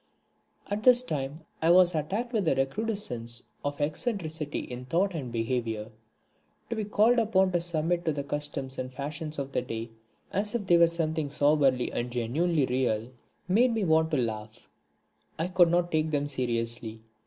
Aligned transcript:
At 0.65 0.81
this 0.81 1.03
time 1.03 1.41
I 1.61 1.69
was 1.69 1.93
attacked 1.93 2.33
with 2.33 2.47
a 2.47 2.55
recrudescence 2.55 3.43
of 3.63 3.79
eccentricity 3.79 4.57
in 4.61 4.85
thought 4.85 5.13
and 5.13 5.31
behaviour. 5.31 5.91
To 6.71 6.75
be 6.75 6.85
called 6.85 7.19
upon 7.19 7.51
to 7.51 7.61
submit 7.61 8.03
to 8.05 8.11
the 8.11 8.23
customs 8.23 8.79
and 8.79 8.91
fashions 8.91 9.37
of 9.37 9.51
the 9.51 9.61
day, 9.61 9.91
as 10.33 10.55
if 10.55 10.65
they 10.65 10.77
were 10.77 10.87
something 10.87 11.29
soberly 11.29 11.91
and 11.91 12.09
genuinely 12.09 12.65
real, 12.65 13.11
made 13.47 13.75
me 13.75 13.83
want 13.83 14.09
to 14.09 14.17
laugh. 14.17 14.67
I 15.37 15.47
could 15.49 15.69
not 15.69 15.91
take 15.91 16.09
them 16.09 16.25
seriously. 16.25 17.01